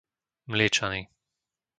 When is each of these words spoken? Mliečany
Mliečany 0.49 0.99